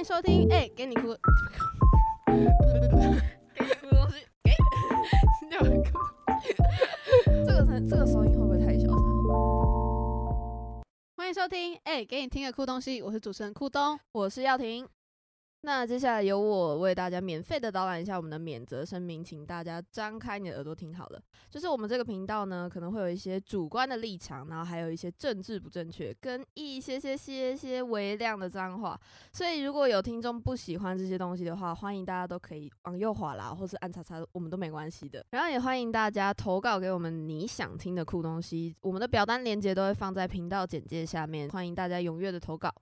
[0.00, 1.08] 迎收听，哎、给你哭，
[2.24, 2.32] 给
[3.58, 3.86] 你哭。
[3.90, 4.50] 东西，给，
[5.50, 5.98] 六个哭，
[7.46, 8.96] 这个声，这个声音会不会太小声？
[11.18, 12.64] 欢迎收听，哎、给你听个哭。
[12.64, 14.88] 东西，我是主持人酷东，我是耀婷。
[15.62, 21.20] 那接下来由我为大家免费的导览一下我们的免责声明，请大家张开你的耳朵听好了。
[21.50, 28.98] 就是我们这个频道呢，可能会有一些主观的立场，然后还有一些政治不正确，跟一些些些些微量的脏话。
[29.32, 35.22] 所以如果有听众不喜欢这些东西的话，欢迎大家都可以往右滑啦，或是按叉叉，我们都没关系的。
[35.32, 42.72] 然后也欢迎大家投稿给我们你想听的酷东西，我们的表单链接都会放在频道简介下面，欢迎大家踊跃的投稿。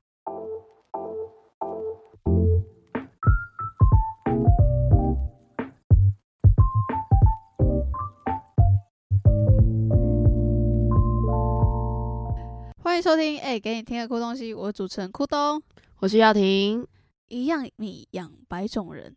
[12.98, 15.62] 迎收听，哎、给你听个酷东西，我主持人酷东。
[16.00, 16.84] 我是耀婷。
[17.28, 19.14] 一样米养百种人，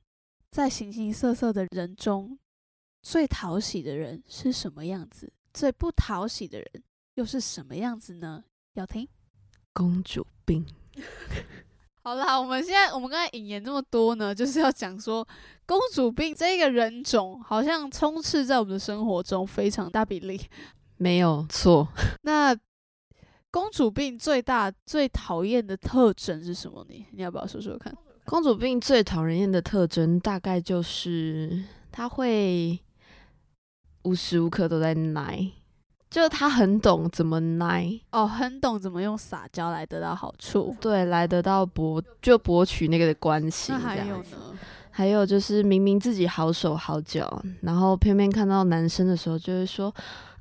[0.52, 2.38] 在形形色色的人中，
[3.02, 5.34] 最讨喜的人是什么样子？
[5.52, 6.68] 最不讨喜的人
[7.16, 8.44] 又是什么样子呢？
[8.76, 9.08] 耀婷。
[9.74, 10.64] 公主病，
[12.04, 15.28] 好啦，我们现在我们刚才引言这么多呢，就是要讲说，
[15.66, 20.40] 公主病这个人种好像充斥在我们的生活中非常大比例。
[20.98, 21.88] 没有错。
[22.22, 22.56] 那
[23.52, 27.06] 公主病最大最讨厌的特征是什么呢？
[27.12, 27.94] 你要不要说说看？
[28.26, 32.80] 公主病最讨人厌的特征，大概就是她会
[34.04, 35.52] 无时无刻都在奶，
[36.10, 40.74] 就她很懂怎么奶，哦，很懂怎么用撒娇来得到好处。
[40.80, 43.74] 对，来得到博就博取那个的关系。
[43.74, 44.58] 那还有呢？
[44.94, 49.94] 还有就是明明自己好手好脚，然后偏偏看到男生的时候，就会说：“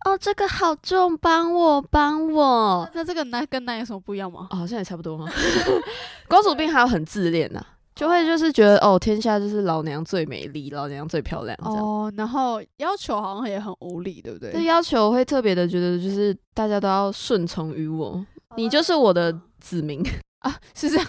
[0.04, 4.48] 哦，这个好重，帮我，帮我。”那这个男跟男有什么不一样吗？
[4.50, 5.30] 哦，好像也差不多哈。
[6.28, 11.84] 公主病还有很自恋呐、就会就是觉得哦，天下就是老娘最美丽，老娘最漂亮这样。
[11.84, 14.52] 哦，然后要求好像也很无理，对不对？
[14.52, 18.24] 这要求会特别的觉得就是大家都要顺从于我，
[18.56, 20.02] 你就是我的子民。
[20.40, 21.06] 啊，是这样。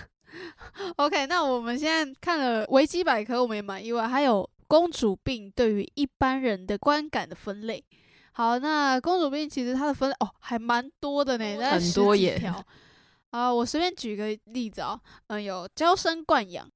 [0.98, 7.82] OK，那我们现在看了维基百科，我们也蛮意外，还有公主病对于一般人的观感的分类。
[8.34, 12.64] 好，那公主病其实它的分类哦还蛮多的呢，大概很十多耶几条。
[13.32, 16.70] 啊，我随便举个例子啊、嗯，有娇生惯养、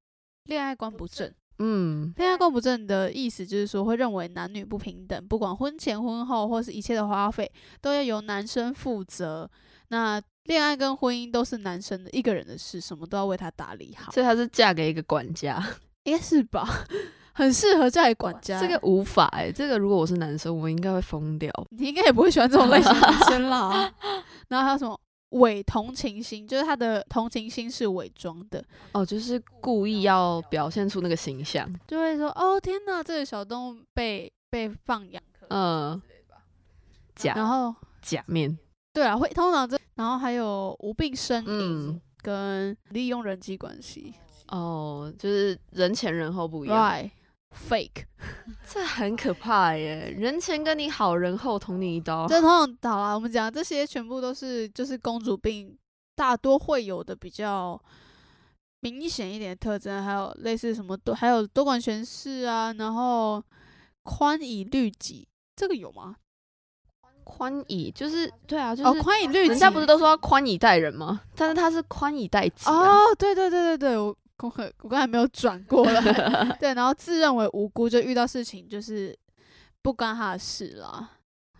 [0.45, 1.33] 恋爱观不正。
[1.59, 7.49] 嗯，恋爱观不正的意思就是说，会认为男女不平等，不管婚前婚后或是一切的花费，
[7.81, 9.49] 都要由男生负责。
[9.87, 15.61] 那恋爱跟婚姻都是男生的一个人的事，什么都要为他打理好，所以她是嫁给一个管家，
[16.03, 16.67] 应该是吧？
[17.37, 18.57] 很适合嫁给管家。
[18.61, 21.51] 这个无法哎、这个如果我是男生，我应该会疯掉。
[21.77, 23.93] 你应该也不会喜欢这种类型的男生啦。
[24.47, 24.97] 然后还有什么
[25.31, 28.63] 伪同情心，就是他的同情心是伪装的，
[28.93, 31.69] 哦，就是故意要表现出那个形象。
[31.85, 36.01] 就会说：“哦天哪，这个小动物被被放养。”嗯，
[37.15, 38.57] 假然后假面，
[38.93, 44.13] 对啊，会通常这，然后还有无病呻吟嗯，跟利用人际关系
[44.47, 47.11] 哦，就是人前人后不一样。
[47.69, 48.05] ，right，fake，
[48.67, 50.13] 这很可怕耶！
[50.17, 52.27] 人前跟你好，人后捅你一刀。
[52.27, 52.49] 这通
[52.81, 55.77] 常好啦，我们讲这些全部都是就是公主病
[56.15, 57.79] 大多会有的比较
[58.81, 63.43] 明显一点的特征，还有类似什么多，还有多管闲事啊，然后
[64.03, 66.15] 宽以律己，这个有吗？
[67.23, 71.21] 宽以就是对啊，就哦，是、宽以律己，人家不是都说要宽以待人吗？
[71.35, 72.73] 但是他是宽以待己啊。
[72.73, 76.01] 哦，对对对对对，我我可我刚才没有转过来，
[76.59, 79.17] 对，然后自认为无辜，就遇到事情就是
[79.81, 81.11] 不关他的事了。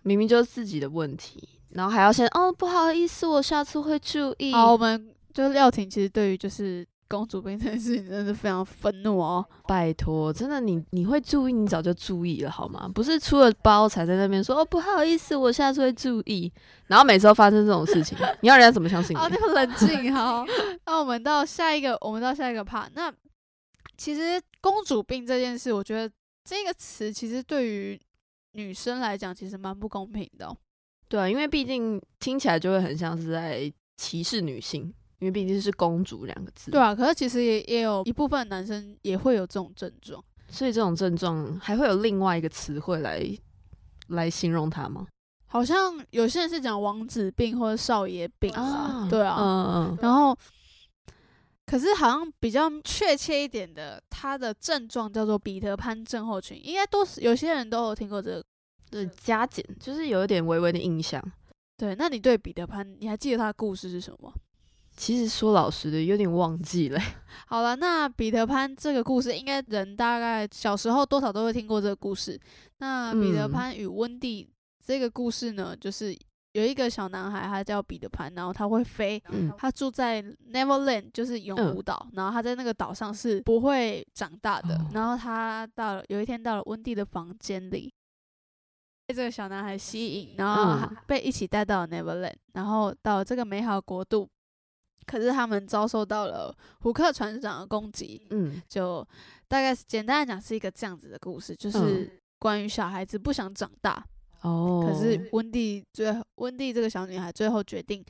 [0.03, 4.51] 明明就是自己的问题，然后还要先哦不好意思，我下次会注意。
[4.51, 9.45] 好，我们就是廖婷，其实对于就是公主病这件事情，真的是非常愤怒哦。
[9.67, 12.89] 拜托，真的你你会注意，你早就注意了好吗？
[12.93, 16.51] 不是出了包才在那边说哦不好意思，我下次会注意，
[16.87, 19.19] 然后每次都发生这种事情，你要人家怎么相信你？
[19.19, 20.45] 好，你要冷静好。
[20.85, 22.87] 那我们到下一个，我们到下一个 part。
[22.93, 23.13] 那
[23.97, 26.11] 其实公主病这件事，我觉得
[26.43, 28.01] 这个词其实对于
[28.53, 30.57] 女生来讲，其实蛮不公平的哦、
[31.07, 36.71] 对啊，因为毕竟听起来就会很像是在歧视女性，因为毕竟是公主两个字。
[36.71, 40.23] 对啊，可是其实也也有一部分男生也会有这种症状。
[40.47, 43.25] 所以这种症状还会有另外一个词汇来
[44.09, 45.07] 来形容它吗？
[45.47, 50.37] 好像有些人是讲王子病或者少爷病啊，对啊，嗯嗯，然后
[51.65, 58.43] 可是好像比较确切一点的，他的症状叫做彼得潘症候群，应该都是有些人都有听过这个。
[58.91, 61.21] 对，加减就是有一点微微的印象。
[61.75, 64.33] 对，那你对彼得潘，你还记得他的故事是什么吗？
[64.95, 66.99] 其实说老实的，有点忘记了。
[67.47, 72.39] 好了，那彼得潘这个故事，应该人大概小时候多少都会听过这个故事。
[72.77, 74.49] 那彼得嗯潘与温蒂
[74.85, 76.17] 这个故事呢，就是
[76.53, 84.75] 有一个小男孩，他叫彼得潘，然后他会飞，嗯他住在 Neverland，就是永嗯无岛，然后他在那个岛上是不会长大的。
[84.75, 87.93] 哦然后他到了有一天到了温蒂的房间里，
[89.05, 94.29] 被这个小男孩吸引，然后被一起带到了 Neverland，然后到了这个美好国度。
[95.05, 99.05] 可是他们遭受到了胡克船长的攻击，嗯就
[99.47, 104.05] 大概简单来讲是一个这样子的故事，就嗯是关于小孩子不想长大，
[104.41, 108.03] 哦，可是温蒂最后温蒂这个小女孩最后决定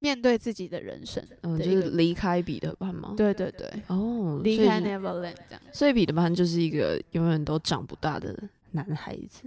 [0.00, 3.14] 面对自己的人生就是离开彼得潘吗？
[3.16, 5.60] 对对对，哦，离开 Neverland 这样。
[5.72, 8.36] 所以彼得潘就是一个永远都长不大的
[8.72, 9.42] 男孩子。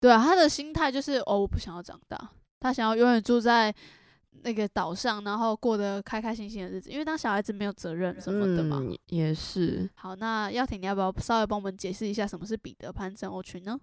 [0.00, 3.72] 对啊，他的心态就是哦，我不想要长大，他想要永远住在
[4.42, 6.90] 那个岛上，然后过得开开心心的日子。
[6.90, 8.78] 因为当小孩子没有责任什么的嘛。
[8.80, 9.88] 嗯，也是。
[9.94, 13.78] 好，那耀廷，你要不要稍微帮我们解释一下什么是彼得潘症候群呢？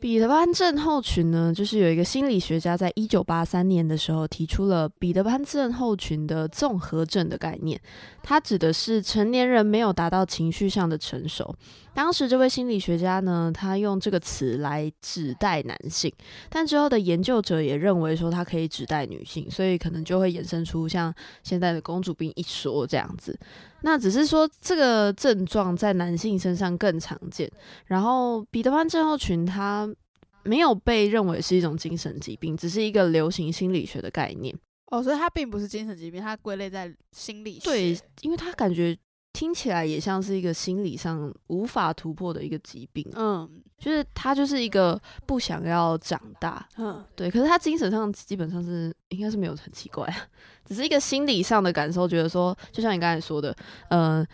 [0.00, 7.78] 彼得潘症候群呢，就是有一个心理学家在一九八三年的时候提出了彼得潘症候群的综合症的概念，
[8.22, 11.54] 它指的是成年人没有达到情绪上的成熟。
[11.92, 16.10] 当时这位心理学家呢，他用这个词来指代男性，
[16.48, 21.12] 但之后的研究者也认为说它可以指代女性，所以可能就会衍生出像
[21.42, 23.38] 现在的公主病一说这样子。
[23.82, 27.50] 那只是说这个症状在男性身上更常见。
[27.86, 29.89] 然后彼得潘症候群它
[30.42, 34.56] 没有被认为是一种精神疾病，只是一个流行心理学的概念。
[34.86, 37.64] 哦，所以它并不是精神疾病，它归类在心理学。
[37.64, 38.96] 对，因为它感觉
[39.32, 43.48] 听起来也像是一个心理上无法突破的一个疾病，嗯
[43.78, 50.06] 就是他就是一个不想要长大，嗯，对，可是他精神上基本上是应该是没有很奇怪，
[50.66, 53.56] 只是一个心理上的感受，觉得说，就像你刚才说的，
[53.88, 54.26] 呃，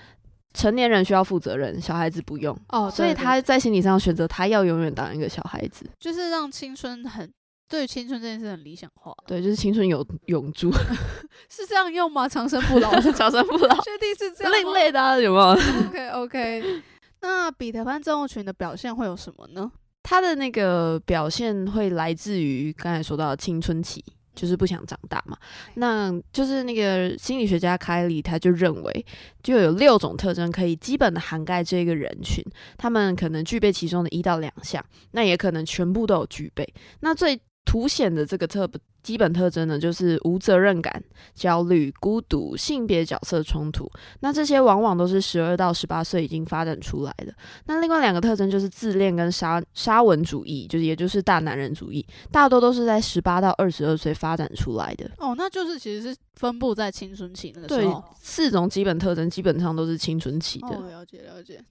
[0.57, 2.59] 成年人需要负责任，小孩子不用。
[2.71, 7.31] 哦，所以他在心理上选择他要永远当一个小孩子，就是让青春很
[7.69, 10.73] 对青春这件事很理想化，对，就是青春永永驻，
[11.51, 12.27] 是这样用吗？
[12.29, 15.47] 长生不老， 长生不老，确定是这样另类的、啊、有没有
[15.89, 16.83] ？OK OK，
[17.21, 19.71] 那彼得潘症候群的表现会有什么呢？
[20.03, 24.05] 他的那个表现会来自于刚才说到的青春期，
[24.37, 25.37] 就是不想长大嘛。
[25.75, 29.07] 那就是那个心理学家凯里他就认为，
[29.43, 32.45] 就有六种特征可以基本的涵盖这个人群，
[32.79, 36.73] 他们可能具备其中的一到两项，那也可能全部都有具备。
[37.01, 38.71] 那最凸显的这个特
[39.07, 41.01] 基本特征呢，就是无责任感、
[41.33, 43.89] 焦虑、孤独、性别角色冲突。
[44.19, 47.33] 那这些往往都是十二到十八岁已经发展出来的。
[47.67, 55.09] 那另外两个特征就是自恋跟沙沙文主义，就是也就是大男人主义，大多都是在十八到二十二岁发展出来的。
[55.19, 60.77] 哦，那就是其实是分布在青春期那个时对候。，四种基本特征基本上都是青春期的。
[60.77, 61.65] 哦，了解了解。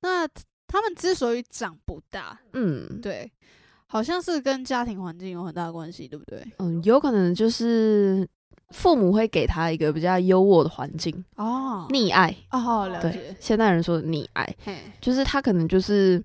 [0.00, 0.26] 那
[0.66, 3.30] 他们之所以长不大，嗯对，
[3.94, 6.44] 好像是跟家庭环境有很大的关系，对不对？
[6.58, 8.28] 嗯，有可能就是
[8.70, 12.34] 父母会给他一个比较优渥的环境，哦，溺爱。
[12.50, 14.56] 哦，了对解，，现代人说的溺爱，
[15.00, 16.20] 就是他可能就是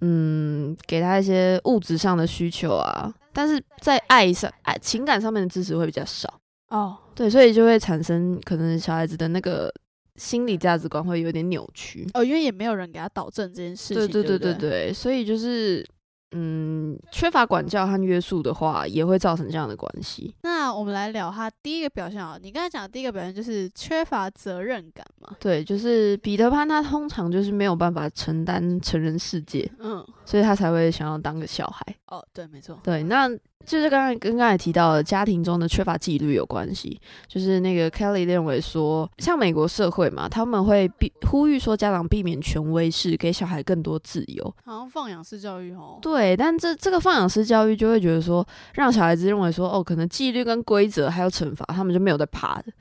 [0.00, 6.28] 嗯，给他一些物质上的需求啊，但是在爱上、爱情感上面的支持会比较少。
[6.70, 9.72] 哦，对，所以就会产生可能小孩子的那个
[10.16, 12.04] 心理价值观会有点扭曲。
[12.14, 15.86] 哦，因为也没有人给他导正这件事情，对对对对对，所以就是
[16.32, 20.34] 嗯，缺乏管教和约束的话，也会造成这样的关系。
[20.42, 31.84] 那我们来聊他第一个表现啊，你刚才讲的第一个表现就是缺乏责任感嘛，对，就是彼得潘他通常就是没有办法承担成人世界，嗯，所以他才会想要当个小孩。
[32.06, 33.26] 哦，对，没错，对，那
[33.64, 37.00] 就是刚才跟刚才提到的家庭中的缺乏纪律有关系。
[37.26, 44.44] 就是那个 Kelly 认为说，像美国社会嘛，他们会避呼吁说家长避免权威式，给小孩更多自由。
[44.62, 52.72] 好像放养式教育哦，对，但这这个放养式教育就会觉得说，让小孩子认为说，哦，可能纪律跟规则还有惩罚，他们就没有在怕的。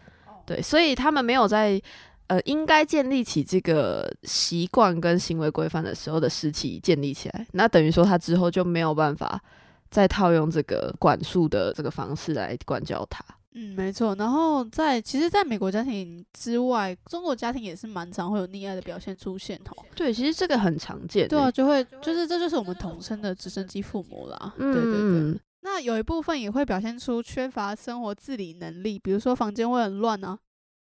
[0.45, 1.81] 对，所以他们没有在
[2.27, 9.41] 呃应该建立起这个习惯跟行为规范的时候的时期建立起来，那等于说他之后就没有办法
[9.89, 13.24] 再套用这个管束的这个方式来管教他。
[13.53, 14.15] 嗯，没错。
[14.15, 19.86] 然后在其实，在美国家庭之外，中国家庭也是蛮常会有溺爱的表现出现哦。
[19.96, 21.27] 对，其实这个很常见欸。
[21.27, 24.53] 对啊，就会就是这就是我们统称的直升机父母啦。
[24.58, 24.93] 对对对。
[24.93, 30.39] 嗯，那有一部分也会表现出缺乏生活自理能力，比如说房间会很乱啊，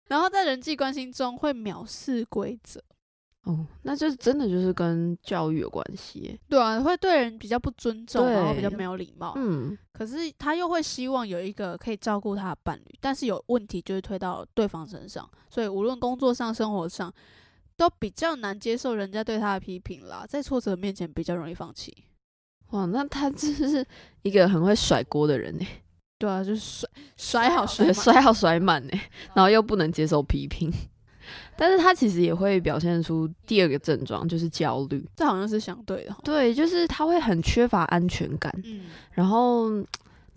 [0.07, 2.83] 然后在人际关系中会藐视规则。
[3.43, 6.39] 哦，那就真的就是跟教育有关系耶。
[6.47, 9.33] 对啊，会对人比较不尊重，然后比较对没有礼貌。
[9.35, 17.13] 嗯，可是他又会希望有一个可以照顾他的伴侣，但是有问题就会推到对方身上，所以无论工作上、生活上，
[17.75, 21.93] 都比较难接受人家对他的批评啦，在挫折面前比较容易放弃。
[22.69, 23.85] 哇，那他真是
[24.21, 25.67] 一个很会甩锅的人呢，
[26.17, 28.97] 对啊，就是甩甩好甩甩好甩满呢，
[29.35, 30.71] 然后又不能接受批评。
[31.55, 35.05] 但是他其实也会表现出第二个症状，就是焦虑。
[35.15, 36.19] 这好像是相对的哈。
[36.23, 39.69] 对，就是他会很缺乏安全感，嗯，然后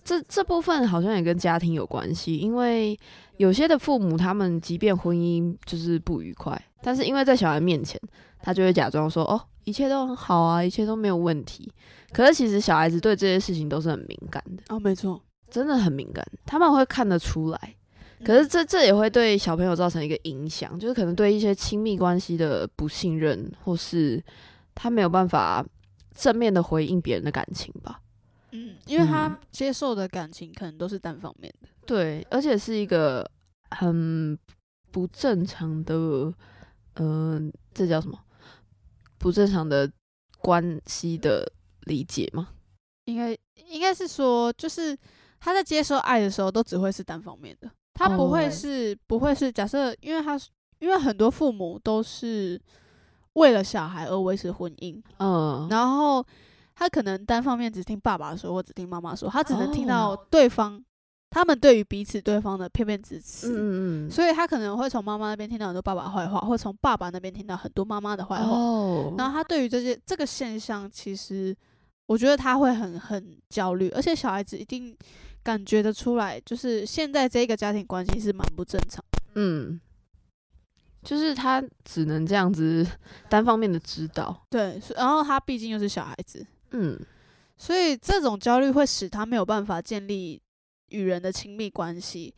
[0.05, 2.99] 这这部分好像也跟家庭有关系，因为
[3.37, 8.01] 有些的父母他们即便婚姻就是不愉快，但是因为在小孩面前，
[8.41, 11.71] 他就会假装说哦一切都很好啊，一切都没有问题。
[12.13, 15.21] 可是其实小孩子对这些事情都是很敏感的，哦，没错。
[15.49, 17.75] 真的很敏感，他们会看得出来。
[18.25, 24.23] 可是这这也会对小朋友造成一个影响，就是可能对一些亲密关系的不信任，或是
[24.75, 25.65] 他没有办法
[26.15, 28.01] 正面的回应别人的感情吧。
[28.53, 31.69] 嗯，因为嗯他接受的感情可能都是单方面的。
[31.85, 33.29] 对，而且是一个
[33.71, 34.39] 很
[34.91, 36.33] 不正常的，
[36.95, 38.19] 嗯、这叫什么？
[39.19, 39.91] 不正常的
[40.39, 42.49] 关系的理解吗？
[43.05, 43.37] 应该
[43.69, 44.97] 应该是说，就是
[45.39, 52.61] 他在接受爱的时候，都只会是单方面的，他不会哦是、不会是假设，因为他是因为很多父母都是
[53.33, 56.25] 为了小孩而维持婚姻，嗯，然后
[56.75, 60.83] 他可能单方面只听爸爸说或只听妈妈说，他只能听到哦对方、
[61.31, 63.49] 他们对于彼此对方的片面之词。
[63.51, 68.51] 嗯嗯嗯，所以他可能会从妈妈那边听到很多爸爸坏话，或从爸爸那边听到很多妈妈的坏话。
[68.51, 71.57] 哦，然后他对于这些这个现象，其实
[72.07, 74.95] 我觉得他会很很焦虑，而且小孩子一定
[75.47, 79.05] 感觉得出来，就是现在这个家庭关系是蛮不正常。
[79.37, 79.81] 嗯，
[81.05, 82.85] 就是他只能这样子
[83.29, 86.99] 单方面的指导，对，所然后他毕竟又是小孩子，嗯。
[87.57, 90.43] 所以这种焦虑会使他没有办法建立
[90.89, 92.35] 与人的亲密关系，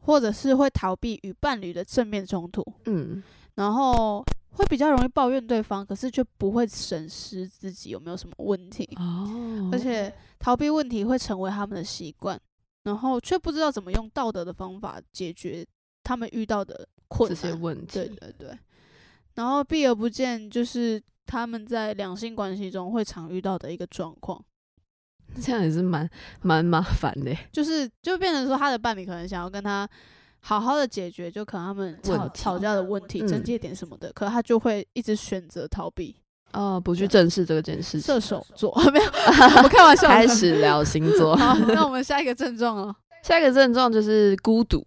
[0.00, 3.22] 或者是会逃避与伴侣的正面冲突，嗯，
[3.54, 4.24] 然后
[4.56, 8.88] 会比较容易抱怨对方，可是却不会审视自己有没有什么问题。
[8.96, 12.40] 哦，而且逃避问题会成为他们的习惯，
[12.84, 15.64] 然后却不知道怎么用道德的方法解决
[16.02, 17.52] 他们遇到的困这些。
[17.52, 18.58] 问题，对对对，
[19.34, 24.42] 然后避而不见就是他们在两性关系中会常遇到的一个状况，
[25.42, 26.08] 这样也是蛮
[26.40, 27.36] 蛮麻烦的。
[27.52, 29.88] 就是就变成说他的伴侣可能想要跟他。
[30.40, 36.14] 好好的解决，就可能他们吵吵架的问题、嗯症结点什么的，可他就会一直选择逃避。
[36.52, 39.06] 哦，不去正视这件事情射，手座 没有，
[39.62, 40.08] 我开玩笑。
[40.08, 41.34] 开始聊星座。
[41.36, 42.94] 好，那我们下一个症状哦。
[43.22, 44.82] 下一个症状就是孤独。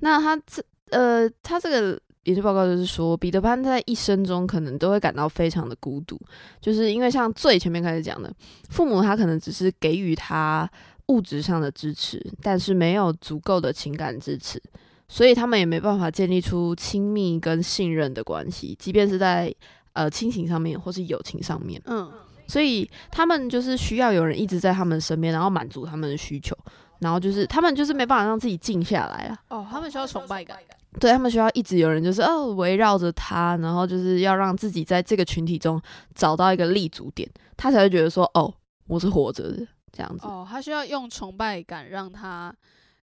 [0.00, 6.20] 那他这呃，他这个研究报告就是说，彼得潘在一生中可能都会感到非常的孤独，
[6.60, 8.30] 就是因为像最前面开始讲的，
[8.68, 10.68] 父母他可能只是给予他
[11.12, 14.58] 物质上的支持，但是没有足够的情感支持，
[15.06, 19.54] 所以他们也没办法建立出亲密跟信任的关系，即便是在
[19.92, 21.78] 呃亲情上面或是友情上面。
[21.84, 22.10] 嗯，
[22.48, 26.56] 所以他们就是需要有人一直在他们身边，然后满足他们的需求，
[27.00, 29.38] 然后就是他们就是没办法让自己静下来啊。
[29.50, 30.56] 哦，他们需要崇拜感。
[31.00, 35.80] 对他们需要一直有人就是哦围绕着他，然后就是要让自己在这个群体中
[36.14, 37.26] 找到一个立足点，
[37.56, 38.52] 他才会觉得说哦
[38.86, 40.26] 我是活着的这样子。
[40.26, 42.54] 哦，他需要用崇拜感让他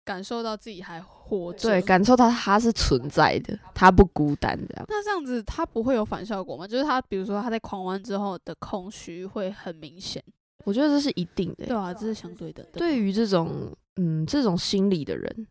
[0.04, 1.68] 感受到自己还活着。
[1.68, 4.86] 对，感受到他是存在的，他不孤单这样。
[4.88, 6.66] 那这样子他不会有反效果吗？
[6.66, 10.22] 就是他，比如说他在狂欢之后的空虚会很明显。
[10.64, 11.66] 我觉得这是一定的。
[11.66, 12.62] 对啊，这是相对的。
[12.72, 15.46] 对于这种嗯这种心理的人，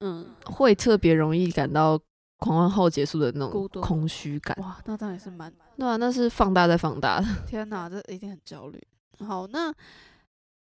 [0.00, 1.98] 嗯，会特别容易感到
[2.38, 4.56] 狂欢后结束的那种空虚感。
[4.60, 5.52] 哇，那当然也是蛮……
[5.76, 7.26] 对啊，那是放大再放大的。
[7.46, 8.82] 天哪，这一定很焦虑。
[9.26, 9.72] 好，那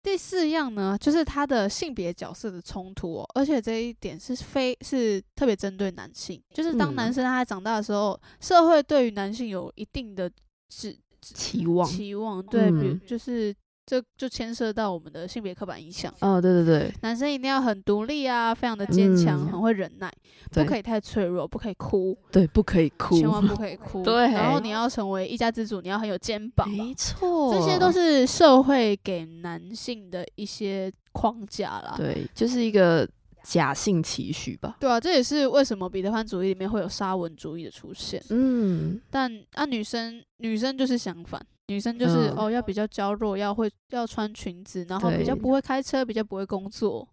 [0.03, 10.31] 第四样呢，就是他的性别角色的冲突哦，而且这一点是非是特别针对男性，就是当嗯男生他在长大的时候，社会对于男性有一定的
[10.69, 11.89] 指期望。
[11.89, 20.11] 期望，对，比如嗯就是这就牵涉到我们的性别刻板印象，哦，对对对，男生一定要很独立啊，非常的坚强，嗯很会忍耐，
[20.51, 24.03] 不对可以太脆弱，不可以哭，对，不可以哭，千万不 可以哭。
[24.03, 31.95] 对然后你要成为一家之主，你要很有肩膀，没错，这些都是社会给男性的一些框架啦。
[31.97, 33.09] 对，就是一个
[33.43, 34.77] 假性期许吧。
[34.79, 38.23] 对啊，这也是为什么彼得潘主义里面会有沙文主义的出现。
[38.31, 47.09] 嗯，但啊，女生女生就是相反，女生就是、嗯哦要比较娇弱，要会要穿裙子，然后比较不会开车，比较不会工作。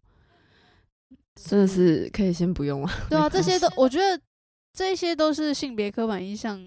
[1.35, 2.89] 真的是可以先不用了。
[3.09, 4.21] 对啊，这些都我觉得
[4.73, 6.59] 这些都是性别刻板印象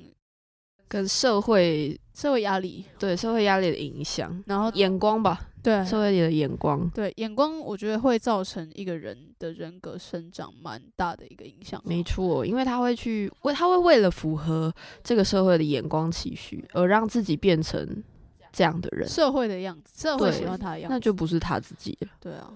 [0.92, 11.80] 跟社会社会压力，对社会压力的影响，然后眼光吧，对社会里的眼光，对眼光，我觉得会造成一个人的人格生长蛮大的一个影响。
[11.86, 14.70] 没错，因为他会去为他会为了符合
[15.02, 18.04] 这个社会的眼光期许，而让自己变成
[18.52, 22.08] 这样的人，社会的样子，社会喜欢他的样子，那就不是他自己了。
[22.20, 22.52] 对啊。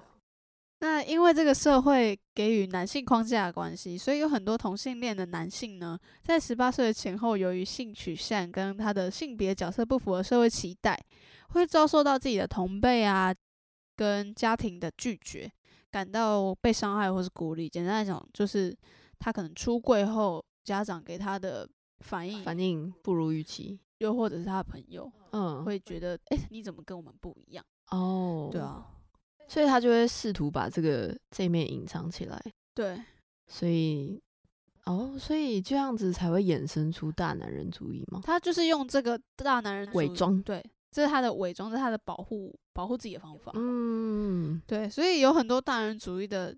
[0.87, 10.97] 那因为这个社会给予男性框架的关系，所以有很多同性恋的男性呢，在十八岁的前后，由于性取向跟他的性别角色不符合社会期待，
[11.49, 13.35] 会遭受到自己的同辈啊
[13.97, 15.51] 跟家庭的拒绝，
[15.91, 17.69] 感到被伤害或是孤立。
[17.69, 18.75] 简单来讲，就是
[19.19, 27.65] 他可能出柜后，家长给他的反应，反应不如预期，又或者是他的朋友嗯，会觉得，哎、你怎么跟我们不一样？
[27.91, 28.87] 哦，对，啊，
[29.49, 32.43] 所以他就会试图把这个这一面隐藏起来，
[32.75, 33.01] 对。
[33.47, 34.23] 所以。
[34.85, 38.21] 哦，所以这样子才会衍生出大男人主义吗？
[38.23, 43.51] 他就是用这个大男人伪装对，这是他的伪装，这是他的保护保护自己的方法。
[43.57, 46.57] 嗯，对，所以有很多大男人主义的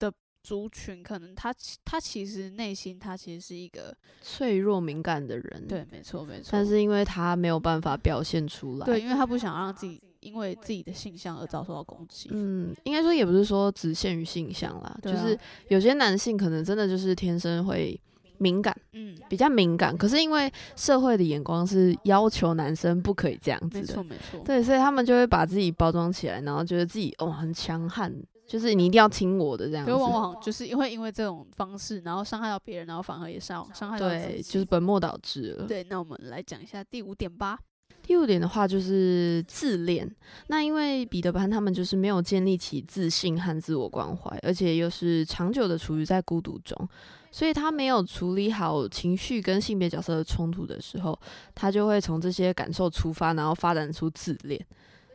[0.00, 0.12] 的
[0.42, 12.28] 族群，可能他其他其实内心他其实是一个脆弱敏感的人，，对，没错没错，但是因为他没有办法表现出来，对，，因为他不想让自己因为自己的性向而遭受到攻击。
[12.32, 17.98] 嗯，应该说也不是说只限于性向啦，啊就是有些男性可能真的就是天生会
[18.36, 28.14] 敏感，嗯，比较敏感，可是因为社会的眼光是要求男生不可以这样子没错的，没错，对，所以他们就会把自己包装起来，然后觉得自己哦很强悍，
[28.46, 34.52] 就是你一定要听我的这样子可是，往往就是因为因为这种方式，然后伤害到别人，然后反而也伤伤害到自对，己。
[34.52, 35.66] 就是本末倒置了。
[35.66, 37.58] 对，那我们来讲一下第五点吧。
[38.02, 40.10] 第五点的话就是自恋。
[40.46, 46.88] 那因为彼得潘他们就是没有建立起自信和自我关怀，而且又是长久的处于在孤独中，
[47.30, 51.18] 所以他没有处理好情绪跟性别角色的冲突的时候，
[51.54, 54.58] 他就会从这些感受出发，然后发展出自恋。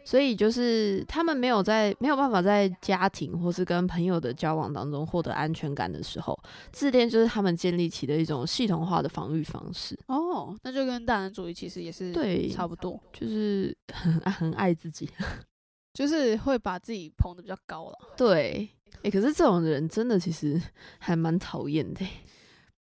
[0.05, 6.37] 所以就是他们没有在没有办法在家庭或是跟朋友的交往当中获得安全感的时候，
[6.71, 9.97] 自恋就是他们建立起的一种系统化的防御方式。
[10.07, 15.09] 哦，那就跟大男人主义其实也是对差不多，就是 很很爱自己，
[15.93, 17.97] 就是会把自己捧得比较高了。
[18.17, 18.67] 对，
[19.03, 20.61] 诶、可是这种人真的其实
[20.99, 22.11] 还蛮讨厌的欸。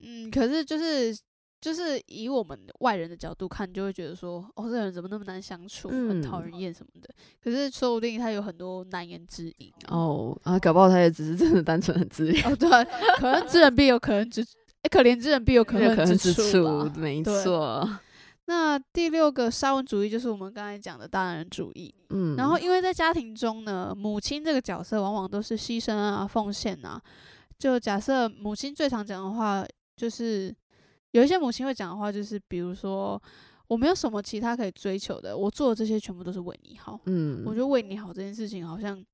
[0.03, 1.15] 嗯，可是就是
[1.61, 7.09] 就是以我们外人的角度看，就会觉得说，哦，这个人怎么那么难相处，很讨嗯人厌什么的。
[7.43, 9.73] 可是说不定他有很多难言之隐。
[9.89, 12.85] 哦，啊，搞不好他也只是真的单纯很自恋，哦，对啊，
[13.19, 14.43] 可恨之人必有可恨之，
[14.83, 16.91] 哎、可怜之人必有可恨可恨之处。
[16.97, 17.89] 没错。
[18.47, 21.95] 那第六个沙文主义就是我们刚才讲的大男人主义。
[22.09, 27.01] 嗯，然后，因为在家庭中呢，母亲这个角色往往都是牺牲啊、奉献啊。
[27.57, 30.53] 就假设母亲最常讲的话，就是
[31.13, 33.21] 有一些母亲会讲的话，就是比如说，
[33.67, 36.99] 我没有什么其他可以追求的，我做的这些全部都是为你好。
[37.07, 39.05] 嗯，我觉得为你好这件事情，好像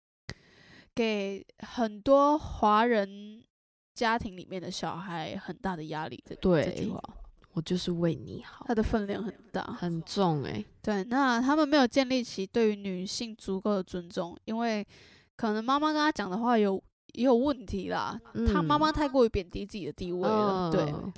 [0.95, 3.43] 给很多华人
[3.95, 6.23] 家庭里面的小孩很大的压力。
[6.27, 7.01] 这这句对话，
[7.53, 9.63] 我就是为你好，它的分量很大。
[9.63, 14.87] 很重诶、对，那他们没有建立起对于女性足够的尊重，因为
[15.35, 16.83] 可能妈妈跟他讲的话有
[17.15, 18.19] 也有问题啦，
[18.53, 21.13] 他妈妈嗯太过于贬低自己的地位了，对，嗯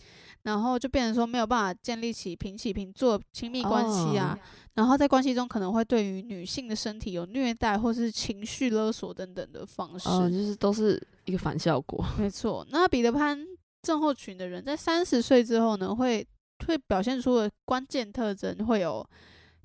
[0.48, 4.40] 然后就变成说没有办法建立起平起平坐亲密关系啊，哦
[4.74, 12.02] 然后在关系中可能会对于女性的身体有虐待或是情绪勒索等等的方式，哦，就是都是一个反效果。
[12.18, 12.66] 没错。
[12.70, 13.38] 那彼得潘
[13.82, 16.26] 症候群的人在三十岁之后呢，会
[16.66, 19.06] 会表现出的关键特征会有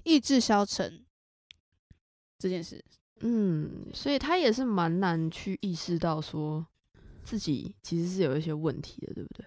[0.03, 1.05] 意志消沉
[2.39, 2.83] 这件事。
[3.21, 6.65] 嗯，所以他也是蛮难去意识到说
[7.23, 9.45] 自己其实是有一些问题的，对不对？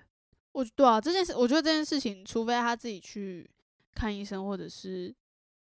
[0.56, 3.46] 我对啊，这件事，我觉得这件事情，除非他自己去
[3.94, 5.14] 看医生，或者是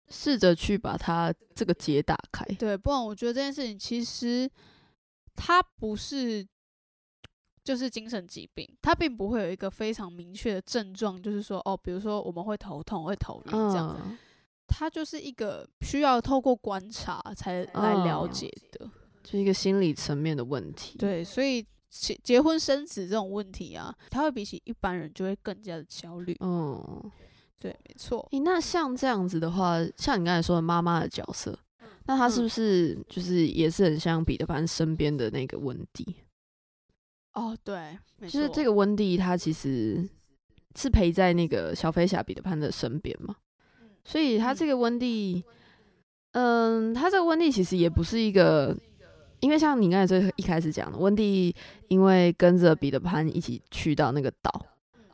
[0.09, 2.43] 试着去把它这个结打开。
[2.55, 4.51] 对，不然我觉得这件事情其实
[5.37, 6.43] 它不是
[7.63, 14.17] 就是精神疾病，它并不会有一个非常明确的症状，就是说哦，比如说我们会头痛、会头晕这样，嗯，
[14.67, 18.91] 它就是一个需要透过观察才来了嗯解的。
[19.23, 26.37] 就一个心理层面的问题。，对，所以结结婚生子这种问题啊，他会比起一般人就会更加的焦虑。
[26.41, 27.11] 嗯，
[27.59, 28.27] 对，没错。
[28.33, 31.59] 诶、那像这样子的话，像你刚才说的妈妈的角色，
[32.07, 36.17] 那她是嗯不是就是也是很像彼得潘身边的那个温蒂？
[37.33, 40.09] 哦，对，就是这个温蒂，她其实
[40.75, 43.37] 是陪在那个小飞侠彼得潘的身边嘛，
[44.05, 45.45] 所以她这个温蒂，
[46.33, 48.77] 嗯，她这个温蒂其实也不是一个，
[49.41, 51.55] 因为像你刚才最一开始讲的，温蒂
[51.89, 54.67] 因为跟着彼得潘一起去到那个岛，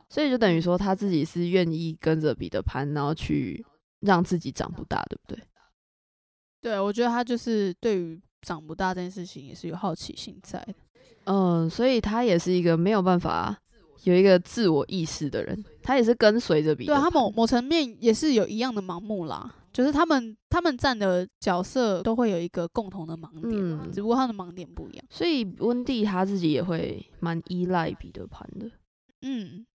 [0.09, 3.65] 所以就等于说他自己是愿意跟着彼得潘，然后去
[4.01, 5.43] 让自己长不大，对不对？
[6.61, 10.73] 对，我觉得他就是对于长不大这件事情也是有好奇心在的。
[11.25, 13.55] 嗯，所以他也是一个没有办法
[14.03, 17.03] 有一个自我意识的人，他也是跟随着彼得潘对。
[17.03, 25.05] 他某某层面也是有一样的盲目啦，就是他们他们站的角色都会有一个共同的盲点，嗯只不过他的盲点不一样。
[25.09, 28.71] 所以温蒂他自己也会蛮依赖彼得潘的。
[29.21, 29.67] 嗯，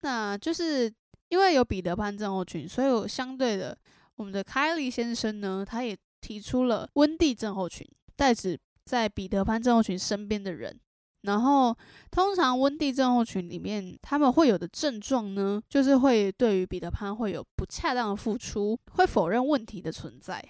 [0.00, 0.92] 那就是
[1.28, 3.78] 因为有彼得潘症候群，所以我相对的，
[4.16, 10.80] 我们的凯利先生呢，他也提出了温蒂症候群，代指在彼得潘症候群身边的人。
[11.24, 11.74] 然后，
[12.10, 20.42] 通常温蒂症候群里面他们会有的症状呢，就是会对于彼得潘会有不恰当的付出，会否认问题的存在，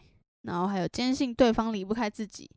[0.42, 2.50] 然后还有坚信对方离不开自己，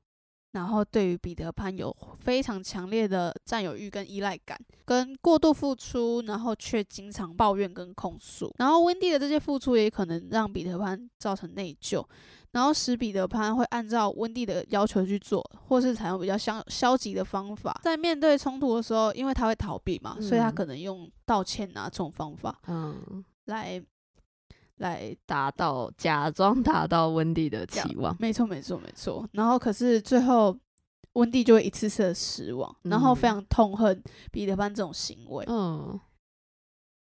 [0.57, 8.51] 然后对于彼得潘有非常强烈的占有欲跟依赖感，跟过度付出，然后却经常抱怨跟控诉。
[8.57, 12.03] 然后温蒂的这些付出也可能让彼得潘造成内疚，
[12.53, 17.79] 然后使彼得潘会按照温蒂的要求去做，或是采用比较消消极的方法。
[17.83, 23.79] 在面对冲突的时候，因为他会逃避嘛，所以他嗯可能用道歉啊这种方法嗯，来
[24.77, 28.15] 来达到假装达到温蒂的期望。
[28.19, 29.27] 没错，没错，没错。
[29.33, 30.57] 然后可是最后，
[31.13, 35.45] 温蒂就会一次次的失望，然后非嗯常痛恨彼得潘这种行为。
[35.47, 35.99] 嗯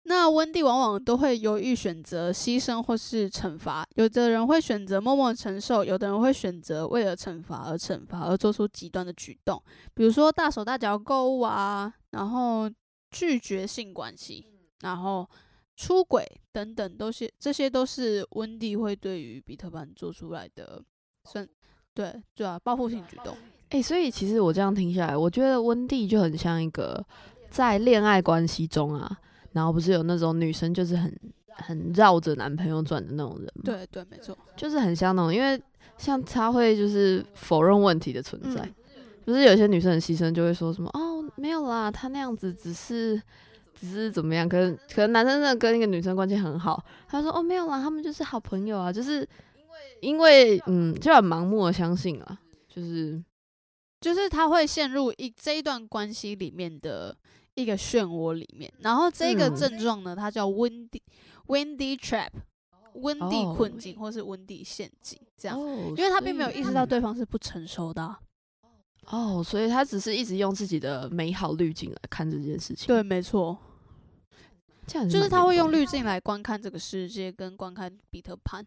[0.09, 9.61] 那温蒂往往都会犹豫选择牺牲或是惩罚，有的人会选择默默承受，有的人会选择为了惩罚而惩罚，而做出极端的举动，
[9.93, 12.71] 比如说大手大脚购物啊，然后
[13.11, 14.45] 拒绝性关系，
[14.79, 15.29] 然后
[15.77, 20.83] 出轨等等，都是这些都是温蒂会对于彼得潘做出来的
[21.23, 21.47] 算
[21.93, 23.37] 对对啊报复性举动。
[23.69, 27.05] 诶，所以其实我这样听下来，我觉得温蒂就很像一个
[27.49, 29.17] 在恋爱关系中啊，
[29.51, 31.15] 然后不是有那种女生就是很
[31.49, 34.35] 很绕着男朋友转的那种人吗？，对对，没错。
[34.55, 35.61] 就是很像那种，因为
[35.97, 43.21] 像他会就是否认问题的存在，嗯不是有些女生很牺牲，就会说什么哦没有啦，他那样子只是
[43.79, 49.27] 只是怎么样，可能可能男生真的跟一个女生关系很好，他说哦没有啦，他们就是好朋友啊，就是
[50.01, 53.23] 因为嗯就很盲目的相信啊，就是
[54.01, 57.15] 就是他会陷入一这一段关系里面的
[57.55, 59.55] 一个漩涡里面，然后这个嗯。
[59.55, 61.01] 症状呢，它叫温蒂
[61.47, 62.29] 温蒂 trap，
[62.93, 68.19] 温蒂哦困境或是温蒂陷阱这样，哦，因为他并没有意识到对方是不成熟的啊、
[69.05, 73.57] 哦，所以他只是一直用自己的美好滤镜来看这件事情，对，，没错，
[74.87, 78.65] 这样就是他会用滤，镜来观看这个世界跟观看彼得潘。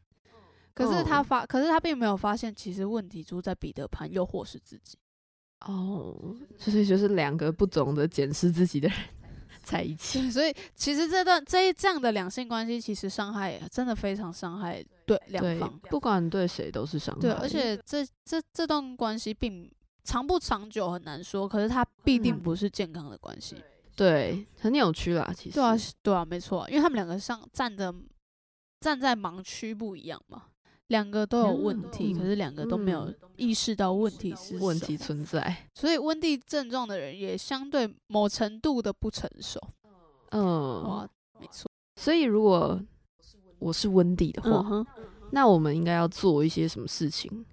[0.72, 4.96] 可是哦他发，可是他并没有发现，其实问题出在彼得潘，又或是自己。
[5.66, 8.96] 哦，所以就是两个不懂得检视自己的人
[9.62, 19.70] 在一起，所以其实这段这一这样的两性关系，其实伤害真的非常伤害对两对方。，不管对谁都是伤害，对，而且这这这段关系并
[20.02, 23.62] 长不长久很难说，可是它必定嗯不是健康的关系。
[24.00, 27.94] 对很扭曲啦，其实对啊，对啊，没错啊，因为他们两个上站的
[28.80, 30.44] 站在盲区不一样嘛，
[30.86, 39.60] 两个都有问题，嗯可是两个都没有嗯意识到问题是问题，存在，所以温蒂症状的人也相对某程度的不成熟。
[40.30, 41.06] 嗯哇，，
[41.38, 42.80] 没错，所以如果
[43.58, 44.86] 我是温蒂的话，
[45.32, 47.44] 那我们应该要做一些什么事情，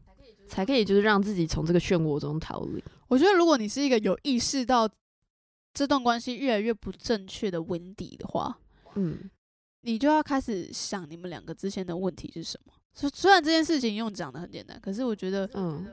[0.47, 2.81] 才可以就是让自己从这个漩涡中逃离？
[3.10, 4.88] 我觉得如果你是一个有意识到
[5.77, 8.57] 这段关系越来越不正确的温底的话，
[8.95, 9.29] 嗯，
[9.81, 12.73] 你就要开始想你们两个之间的问题是什么。
[12.95, 15.85] 虽虽然这件事情用讲的很简单，可是我觉得嗯，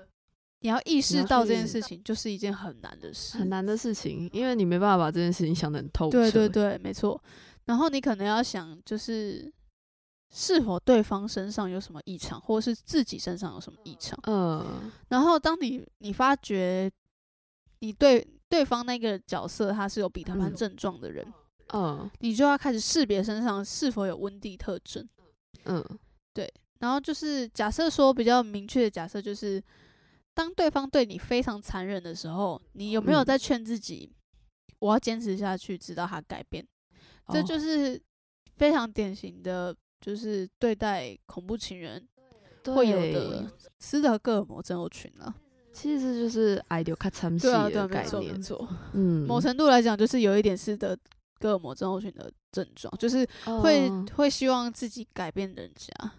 [0.60, 6.12] 你要意识到这件事情就是一件很难的事，很难的事情，因为你没办法把这件事情想得很透彻。
[6.12, 7.22] 对对对，没错。
[7.66, 9.52] 然后你可能要想，就是
[10.32, 14.18] 是否对方身上有什么异常，或是自己身上有什么异常。
[14.24, 16.90] 嗯然后当你你发觉
[17.80, 21.26] 你对对方那个角色他是有彼得潘嗯症状的人，
[21.72, 25.08] 嗯你就要开始识别身上是否有温蒂特征。
[25.64, 25.82] 嗯
[26.32, 29.62] 对然后就是假设说比较明确的假设，就是
[30.34, 34.12] 当对方对你非常残忍的时候，你有没有嗯在劝自己，
[34.80, 36.66] 我要坚持下去，直到他改变？
[37.28, 38.00] 这哦就是
[38.56, 42.06] 非常典型的，就是对待恐怖情人
[42.66, 45.34] 会有的斯德哥尔摩症候群了。
[45.74, 48.40] 其实这就是爱丢卡参戏的概念。
[48.40, 48.66] 错。
[48.92, 50.96] 嗯，某程度来讲，就是有一点斯德
[51.40, 53.26] 哥尔摩症候群的症状，就是
[53.60, 56.12] 会、嗯会希望自己改变人家，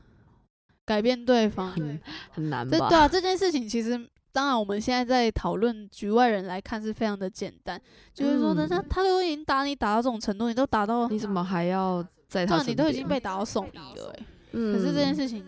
[0.85, 1.71] 改变对方。
[1.71, 1.99] 很
[2.31, 2.77] 很难吧？
[2.77, 3.97] 这对啊， 这件事情其实
[4.31, 7.81] 当然我们现在在讨论局外人来看是非常的简单，
[8.13, 12.61] 就是说人家嗯他都已经打你打到这种程度，你都打到，你怎么还要在他？
[12.63, 15.45] 你都已经被打到送医了、欸，嗯，可是这件事情，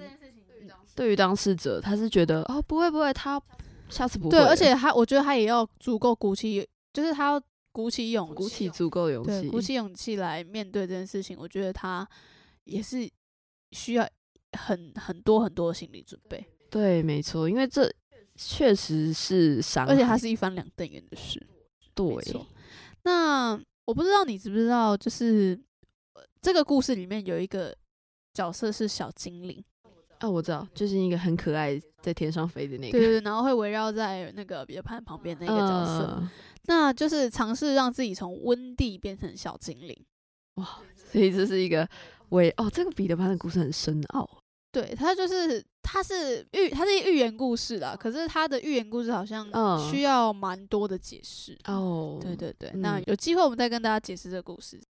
[0.95, 3.39] 对于当事者，他是觉得哦，不会不会，他
[3.89, 12.07] 下次不会对，了，而且他我觉得他也要足够鼓起，就是他要鼓起勇气，鼓起足够勇对，气，鼓起勇气来面对这件事情，我觉得他
[12.65, 13.09] 也是
[13.71, 14.07] 需要
[14.53, 17.93] 很很多很多的心理准备，对，没错，因为这
[18.35, 21.45] 确实是伤，而且它是一翻两瞪眼的事。
[21.95, 22.05] 对，
[23.03, 25.59] 那我不知道你知不知道，就是
[26.13, 27.75] 呃这个故事里面有一个
[28.33, 29.63] 角色是小精灵，
[30.19, 36.29] 啊，我知道，就是一个很可爱在天上飞的那个对对对，然后会围绕在那个彼得潘旁边那个角色，嗯
[36.69, 39.95] 那就是尝试让自己从温蒂变成小精灵。
[40.55, 41.87] 哇所以这是一个
[42.29, 44.29] 为哦，这个彼得潘的故事很深奥，
[44.71, 51.57] 对，他就是他是寓他是寓言故事啦，可是他的寓言故事好像嗯需要蛮多的解释。
[51.65, 54.81] 哦，对对对，那嗯有机会我们再跟大家解释这个故事。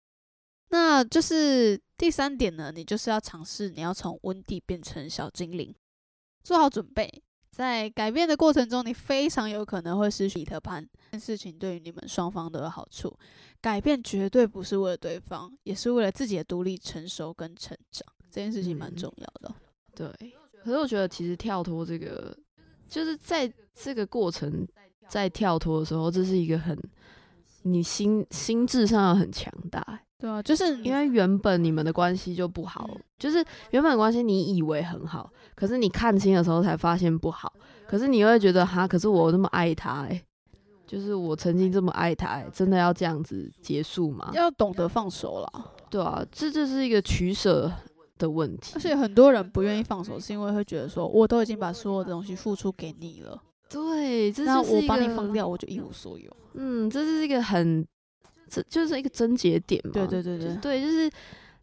[0.68, 5.74] 那就是第三点呢，你就是要尝试你要从温蒂变成小精灵，
[6.42, 7.22] 做好准备。
[7.52, 10.86] 在改变的过程中，你非常有可能会失去彼得潘。
[11.12, 13.16] 这件事情对于你们双方都有好处。
[13.62, 18.06] 改变绝对不是为了对方，也是为了自己的独立、成熟跟成长。
[18.30, 19.54] 这件事情蛮嗯重要的。
[19.94, 22.36] 对，可是我觉得其实跳脱这个，
[22.86, 24.68] 就是在这个过程
[25.08, 26.78] 在跳脱的时候，这是一个很
[27.62, 37.52] 你心心智上要很强大欸，对啊，就是因为原本你们的关系就不好，嗯就是原本关系你以为很好，可是你看清的时候才发现不好，
[37.86, 40.22] 可是你又会觉得哈，可是我那么爱他哎、
[40.86, 44.30] 就是我曾经这么爱他、欸，真的要这样子结束吗？
[44.32, 45.72] 要懂得放手了。
[45.90, 47.70] 对啊，这就是一个取舍
[48.18, 48.80] 的问题而。
[48.80, 56.30] 且很多人不愿意放手，是因为会觉得说，我都已经把所有的东西付出给你了，对，这那我把你放掉，我就一无所有。
[56.54, 57.86] 嗯，这是一个很，
[58.48, 59.92] 这就是一个症结点嘛。
[59.92, 61.10] 对对对对对，就是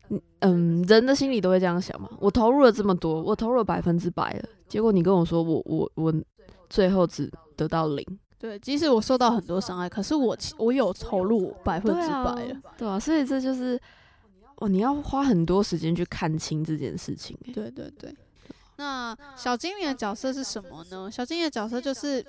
[0.10, 2.10] 嗯嗯，人的心里都会这样想嘛。
[2.20, 6.14] 我投入了这么多，我投入了百分之百了，结果你跟我说我我我
[6.70, 8.06] 最后只得到零，
[8.38, 12.54] 对，即使我受到很多伤害，可是我我有投入百分之百了。
[12.64, 13.80] 啊，对啊，所以这就是
[14.58, 17.52] 哦，你要花很多时间去看清这件事情、欸。
[17.52, 18.16] 对对对。
[18.76, 21.10] 那小精灵的角色是什么呢？
[21.10, 22.26] 小精灵的角色就是，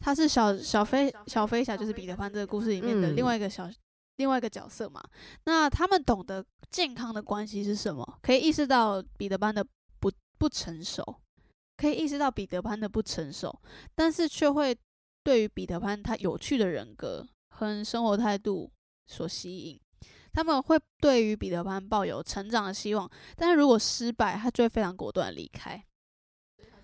[0.00, 3.68] 他是小小飞小飞侠，就是彼得潘这个故事里面的嗯另外一个小、
[4.16, 5.02] 另外一个角色嘛。
[5.44, 8.18] 那他们懂得健康的关系是什么？
[8.22, 9.64] 可以意识到彼得潘的
[9.98, 11.20] 不不成熟，
[11.76, 13.60] 可以意识到彼得潘的不成熟，
[13.94, 14.76] 但是却会
[15.22, 18.70] 对于彼得潘他有趣的人格和生活态度
[19.06, 19.80] 所吸引。
[20.30, 25.82] 他们会对于彼得潘抱有成长的希望，但是如果失败，他就会非常果断离开，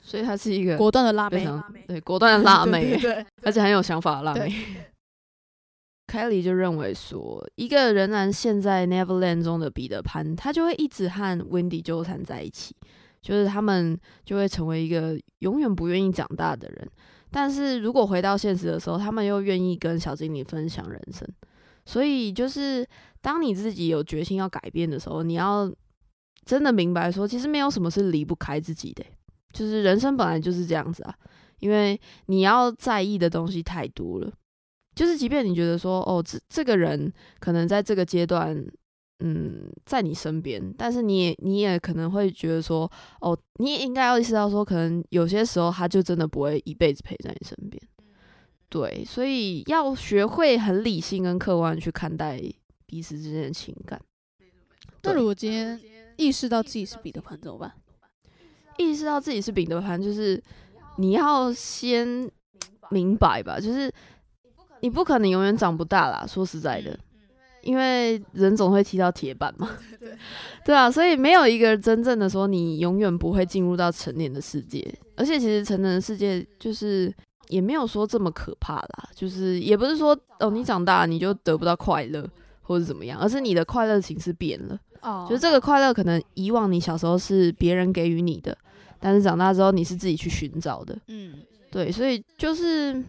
[0.07, 1.49] 所以她是一个果断的辣妹，
[1.89, 4.55] 对果断的辣妹， 对对对 而且很有想法的辣对妹。
[6.07, 12.77] 凯莉就认为说，一个仍然陷在 Neverland 中的彼得潘，他就会一直和 Wendy 纠缠在一起，
[13.23, 16.89] 就是他们就会成为一个永远不愿意长大的人。
[17.31, 21.27] 但是如果回到现实的时候，他们又愿意跟小精灵分享人生。
[21.87, 22.87] 所以就是
[23.21, 25.69] 当你自己有决心要改变的时候，你要
[26.45, 29.11] 真的明白说，其实没有什么是离不开自己的欸、
[29.55, 31.15] 就是人生本来就是这样子啊。
[31.61, 34.31] 因为你要在意的东西太多了，
[34.95, 38.55] 就是即便你觉得说，哦，这这个人可能在这个阶段，
[39.21, 42.91] 嗯，在你身边，但是你也你也可能会觉得说，
[43.21, 47.81] 哦，你也应该要意识到说，可能有些时候他就真的不会一辈子陪在你身边。
[48.69, 52.39] 对，所以要学会很理性跟客观地去看待
[52.85, 53.99] 彼此之间的情感。
[55.01, 55.81] 对那如果今天
[56.17, 57.73] 意识到自己是彼得潘怎么办？
[58.77, 60.43] 意识到自己是彼得潘，就是
[60.99, 62.31] 你要先
[62.91, 63.91] 明白吧，就是
[64.81, 66.27] 你不可能永远长不大啦。
[66.27, 66.99] 说实在的，
[67.63, 69.71] 因为人总会踢到铁板嘛，
[70.65, 77.13] 对啊，所以没有一个真正的说你永远不会进入到成年的世界，而且其实成人的世界就是
[77.49, 82.29] 也没有说这么可怕啦，就是也不是说哦你长大你就得不到快乐
[82.61, 84.79] 或者怎么样，而是你的快乐形式变了。
[85.05, 88.57] 哦就是这个快乐，可能以往你小时候是别人给予你的，
[88.99, 90.99] 但是长大之后你是自己去寻找的。
[91.09, 93.03] 嗯，对，所以就是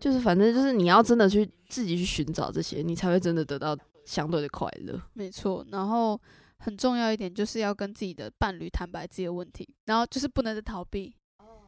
[0.00, 5.00] 就是反正就是你要真的去自己去寻找这些，你才会真的得到相对的快乐。
[5.12, 5.64] 没错。
[5.70, 6.20] 然后
[6.58, 11.14] 很重要一点就是要跟自己的伴侣坦白自己的问题，然后就是不能再逃避，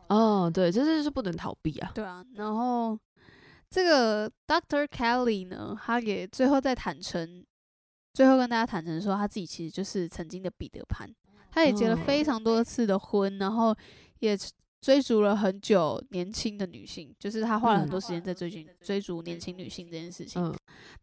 [0.09, 1.91] 哦，对，这就是不能逃避啊。
[1.95, 2.25] 对啊。
[2.37, 2.99] 然后
[3.69, 7.45] 这个 Doctor Kelly 呢，他也最后在坦诚，
[8.19, 11.09] 最后跟大家坦诚说，他自己其实就是曾经的彼得潘，
[11.53, 13.73] 他也结了哦非常多次的婚，然后
[14.19, 14.37] 也
[14.81, 20.43] 追逐了很久年轻的女性，就是他花了很多时间在追寻追逐年轻女性这件事情。
[20.43, 20.53] 嗯。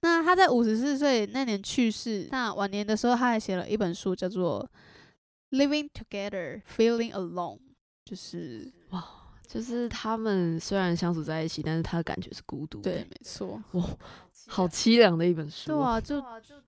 [0.01, 4.69] 那他在五十四岁那年去世，那晚年的时候他还写了一本书，叫做
[5.57, 7.57] 《Living Together, Feeling Alone》，
[8.03, 9.01] 就是哇
[9.47, 12.91] 就是他们虽然相处在一起，但是他的感觉是孤独的。
[12.91, 13.63] 对，没错，
[14.47, 15.67] 好凄凉的一本书。
[15.67, 16.23] 对啊，就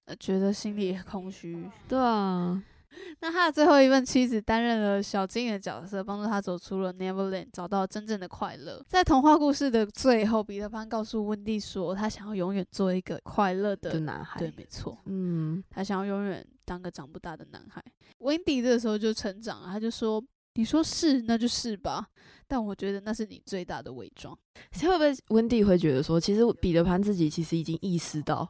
[0.06, 1.70] 呃觉得心里空虚。
[1.88, 2.62] 对啊，
[3.22, 8.84] 那他的最后一任妻子担任了小精灵的角色，帮助他走出了 Neverland，找到真正的快乐。
[8.88, 14.40] 在童话故事的最后，彼得潘告诉温蒂说，他想要永远做一个快乐的的男孩。
[14.40, 17.84] 对，没错，嗯，他想要永远当个长不大的男孩。
[18.20, 20.24] 温蒂这个时候就成长了，他就说
[20.58, 22.08] ：“你说是，那就是吧。
[22.50, 24.38] 但我觉得那是你最大的伪装。
[24.74, 28.48] 会不会温蒂会觉得说，其实彼得潘自己其实已经意识到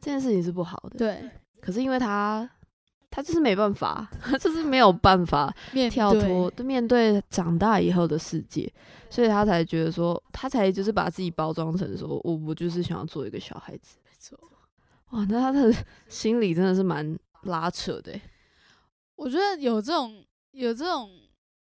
[0.00, 1.30] 这件事情是不好的，对，
[1.60, 2.48] 可是因为他
[3.10, 8.72] 他就是没办法， 他就是没有办法 面跳脱对面对长大以后的世界，
[9.10, 13.96] 所以他才觉得说，他才就是把自己包装成说我我就是想要做一个小孩子。
[14.04, 14.38] 没错。
[15.10, 15.74] 哇，那他的
[16.08, 18.22] 心理真的是蛮拉扯的欸。
[19.16, 21.10] 我觉得有这种有这种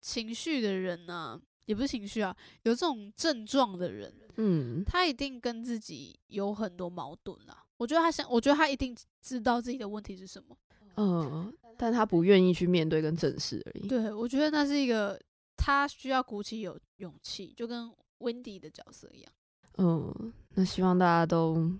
[0.01, 7.65] 情绪的人呢、也不是情绪啊，有这种症状的人，嗯，他一定跟自己有很多矛盾啊。
[7.77, 10.57] 我觉得他想，我觉得他一定知道自己的问题是什么。
[10.97, 13.87] 嗯，但他不愿意去面对跟正视而已。
[13.87, 15.21] 对，我觉得那是一个
[15.57, 19.33] 他需要鼓起有勇气，就跟 Wendy 的角色一样。
[19.77, 21.71] 嗯，那希望大家都，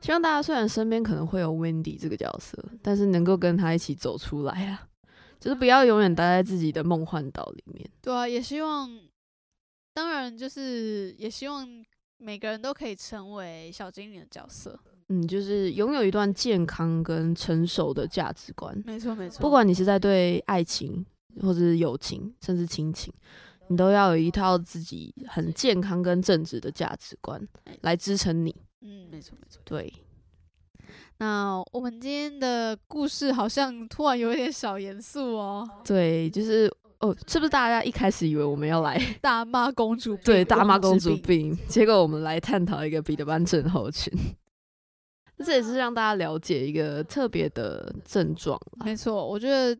[0.00, 4.88] 希望大家虽然身边可能会有 Wendy 这个角色，但是能够跟他一起走出来啊，
[5.44, 7.86] 就是不要永远待在自己的梦幻岛里面。
[8.00, 8.90] 对啊，也希望，
[9.92, 11.68] 当然就是也希望
[12.16, 14.80] 每个人都可以成为小精灵的角色。
[15.10, 19.42] 嗯，就是拥有一段健康跟成熟的价值观，没错，没错。
[19.42, 21.04] 不管你是在对爱情
[21.42, 23.12] 或者是友情，甚至亲情，
[23.68, 27.46] 你都要有一套自己很健康跟正直的价值观
[27.82, 28.56] 来支撑你。
[28.80, 29.60] 嗯，没错，没错。
[29.66, 29.92] 对，
[31.18, 44.12] 那我们今天的故事好像突然有一点小严肃哦，对，就是哦，是不是大家一开始以为我们要来 大妈公主病对大妈公主病病，结果我们来探讨一个彼得班症候群，
[45.38, 48.60] 这也是让大家了解一个特别的症状。
[48.84, 49.78] 没错，我觉得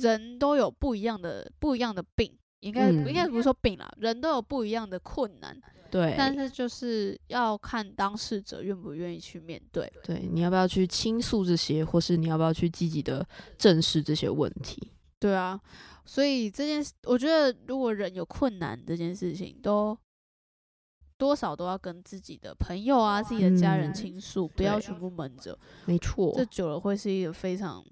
[0.00, 5.54] 人都有不一样的不一样的病，应该、嗯应该不是说病啦，人都有不一样的困难，
[5.90, 9.92] 对，但是就是要看当事者愿不愿意去面对。
[10.04, 13.26] 对，你要不要去倾诉这些，或是你要不要去积极的
[13.58, 14.92] 正视这些问题？
[15.18, 15.60] 对啊，
[16.04, 19.96] 所以这件事，我觉得如果人有困难这件事情，都
[21.18, 25.58] 多少都要跟自己的朋友啊、自己的家人嗯倾诉，不要全部闷着。
[25.84, 27.84] 没错这，久了会是一个非常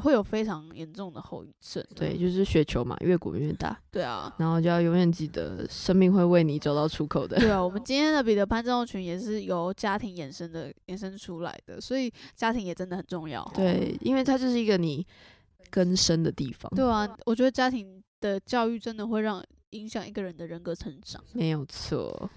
[0.00, 1.84] 会有非常严重的后遗症。
[1.94, 7.36] 对，就是雪球嘛，越滚越大，对啊，然后就要永远记得，生命会为你走到出口的。
[7.38, 13.44] 对啊，我们 今天的彼得潘症候群也是由家庭衍生的衍生出来的，所以家庭也真的很重要。
[13.54, 15.06] 对，因为它就是一个你
[15.70, 16.70] 根深的地方。
[16.74, 21.22] 对啊，我觉得家庭的教育真的会让影响一个人的人格成长。
[21.32, 22.30] 没有错。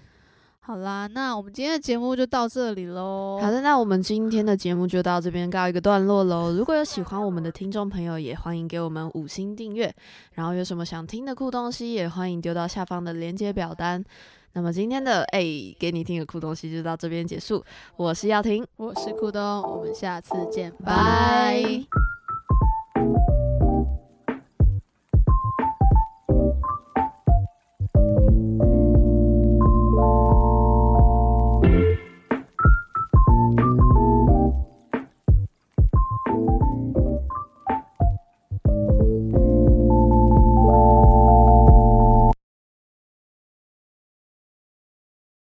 [0.64, 3.36] 好啦，那我们今天的节目就到这里喽。
[3.42, 6.52] 好的，那我们今天的节目就到这边告一个段落喽。
[6.52, 9.92] 如果有喜欢我们的听众朋友，也欢迎给我们五星订阅。
[10.34, 14.04] 然后有什么想听的酷东西，也欢迎丢到下方的连接表单。
[14.52, 15.42] 那么今天的哎、
[15.80, 17.64] 给你听的酷东西就到这边结束。
[17.96, 21.62] 我是耀婷，我是酷东，我们下次见，拜拜